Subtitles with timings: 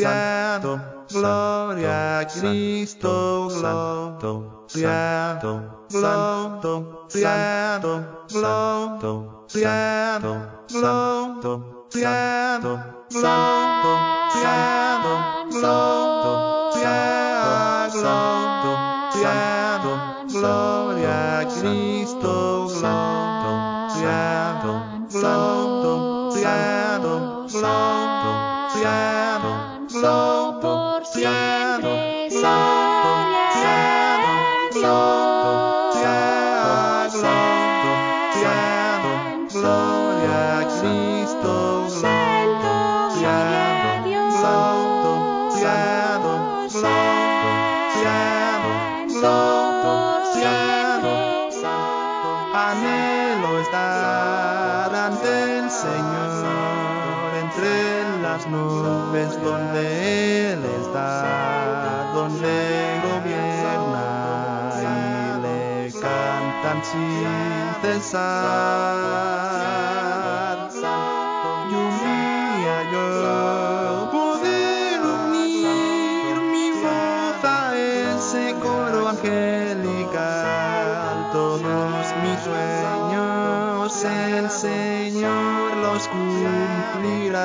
[0.00, 11.14] Santo, Gloria a Cristo, Santo, Santo, Santo, Santo, Santo, Santo, Santo, Santo,
[11.88, 12.72] Santo,
[13.08, 13.52] Santo,
[13.90, 14.14] Santo,
[15.50, 16.72] Santo,
[17.90, 18.72] Santo,
[19.12, 19.92] Santo,
[20.32, 22.03] Gloria a Cristo,
[59.44, 64.84] donde Él está, donde gobierna y
[65.42, 67.28] le cantan sin
[67.82, 68.24] cesar.
[71.70, 80.32] Y un día yo poder unir mi voz a ese coro angelical.
[81.32, 83.54] Todos mis sueños
[84.04, 87.44] el Señor los cumplirá.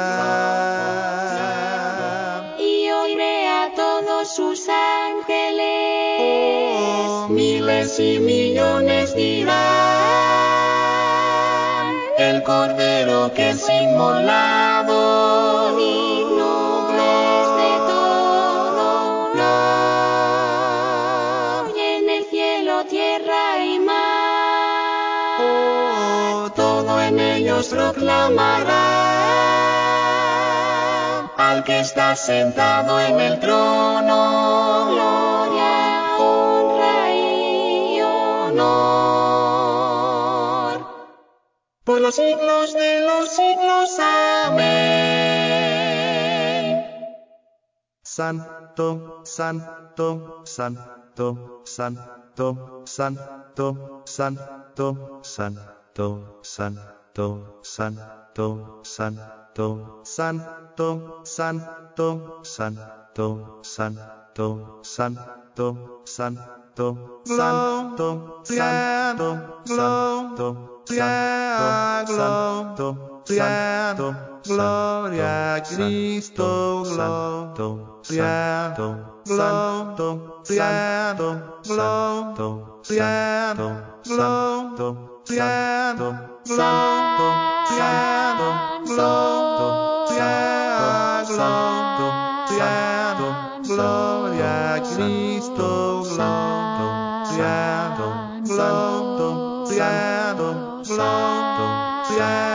[4.40, 5.60] Sus ángeles,
[7.12, 9.58] Oh, miles y millones dirán,
[12.18, 14.96] el cordero que es inmolado,
[15.76, 18.86] digno de todo
[19.34, 20.80] honor,
[21.76, 29.09] y en el cielo, tierra y mar, Oh, todo en ellos proclamará
[31.40, 34.90] al que está sentado en el trono.
[34.92, 38.60] Gloria, honra y honor.
[41.86, 43.98] Por los siglos de los siglos.
[44.46, 44.90] Amén.
[48.04, 56.42] Santo, Santo, Santo, Santo, Santo, Santo, Santo, Santo,
[57.64, 68.46] Santo, Santo, Santo, Santo, Santo, Santo, Santo, Santo, Santo, Santo,
[69.66, 70.84] Santo,
[72.06, 74.16] Santo, Santo,
[74.46, 84.96] Gloria a Cristo, Santo, Santo, Santo, Santo, Santo, Santo, Santo, Santo,
[85.26, 86.08] Santo,
[86.46, 87.28] Santo,
[88.86, 89.39] Santo,
[101.00, 102.04] Song.
[102.10, 102.49] Don't.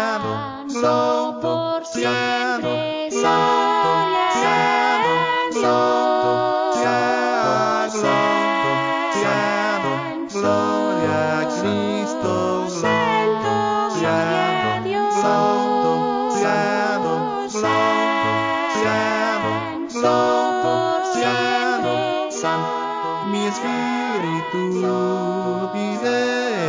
[23.85, 24.95] Espíritu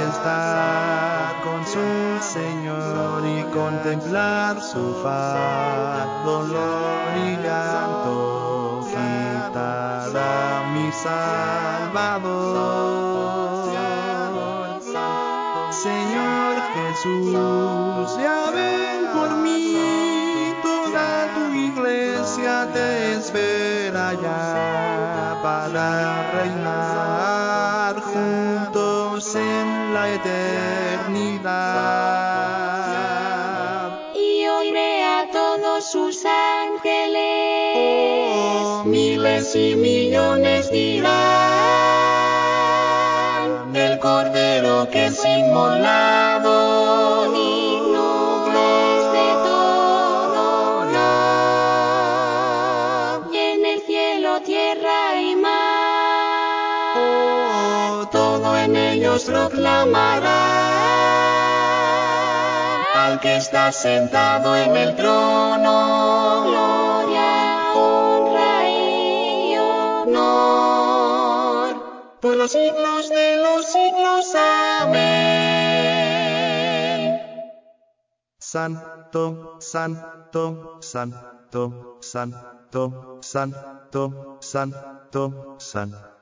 [0.08, 12.36] estar con su Señor y contemplar su faz, dolor y llanto, quitará mi Salvador.
[15.72, 24.55] Señor Jesús, ya ven por mí, toda tu iglesia te espera ya
[26.46, 31.46] reinar juntos en la eternidad.
[34.16, 37.22] y oiré a todos sus ángeles,
[37.78, 41.12] Oh, miles y millones dirán,
[43.76, 46.85] el cordero que es inmolado,
[58.66, 60.42] en ellos proclamará.
[63.06, 70.56] Al que está sentado en el trono, gloria, honra y honor.
[72.22, 74.36] Por los siglos de los siglos,
[74.82, 75.06] amén.
[78.40, 85.56] Santo, santo, santo, santo, santo, santo, santo.
[85.60, 86.16] santo.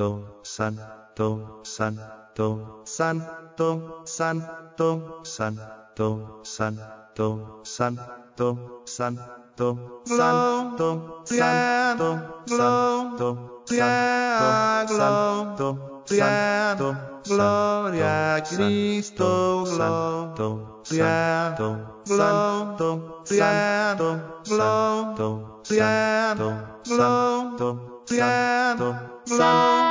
[0.00, 16.02] Santo, Santo, santo, santo, santo, santo, santo, santo, santo, santo, santo, santo, santo, Santo, Santo,
[16.06, 29.89] Santo, gloria a Cristo, santo, santo, santo, santo, santo, santo, santo, santo, santo, santo,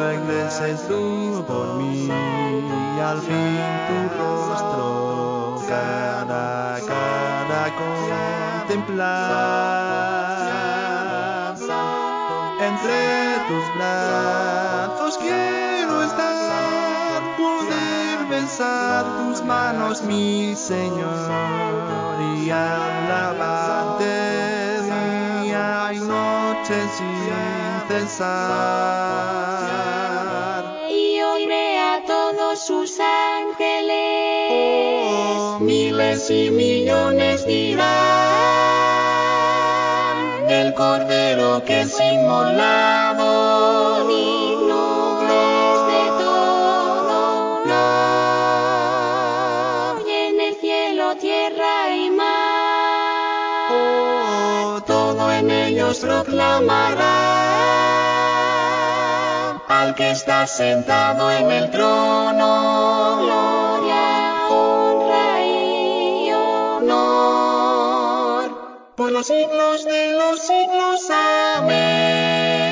[0.00, 9.60] regreses tú por mí y al fin tu rostro cara a cara contemplar
[12.60, 12.98] entre
[13.48, 21.30] tus brazos quiero estar, poder besar tus manos, mi Señor,
[22.36, 24.12] y alabarte
[24.82, 29.49] día y noche sin cesar.
[32.60, 33.94] Sus ángeles.
[34.52, 37.80] Oh, miles y millones dirán
[40.48, 43.26] el cordero que es inmolado,
[44.08, 48.02] Digno es de todo honor.
[50.06, 53.70] Y en el cielo, tierra y mar.
[53.70, 57.29] Oh, todo en ellos proclamará
[59.90, 63.18] al que está sentado en el trono.
[63.22, 67.30] Gloria, honra y honor.
[68.96, 71.10] por los siglos de los siglos.
[71.56, 72.69] Amén.